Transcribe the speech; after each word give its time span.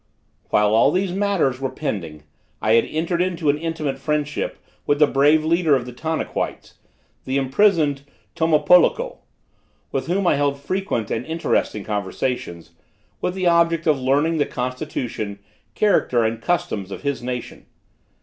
While 0.49 0.73
all 0.73 0.89
these 0.91 1.11
matters 1.11 1.59
were 1.61 1.69
pending, 1.69 2.23
I 2.59 2.73
had 2.73 2.85
entered 2.85 3.21
into 3.21 3.51
an 3.51 3.57
intimate 3.59 3.99
friendship 3.99 4.57
with 4.87 4.97
the 4.97 5.05
brave 5.05 5.45
leader 5.45 5.75
of 5.75 5.85
the 5.85 5.93
Tanaquites, 5.93 6.73
the 7.25 7.37
imprisoned 7.37 8.01
Tomopoloko, 8.35 9.19
with 9.91 10.07
whom 10.07 10.25
I 10.25 10.37
held 10.37 10.59
frequent 10.59 11.11
and 11.11 11.23
interesting 11.23 11.83
conversations, 11.83 12.71
with 13.21 13.35
the 13.35 13.45
object 13.45 13.85
of 13.85 13.99
learning 14.01 14.39
the 14.39 14.47
constitution, 14.47 15.37
character, 15.75 16.23
and 16.23 16.41
customs 16.41 16.89
of 16.89 17.03
his 17.03 17.21
nation. 17.21 17.67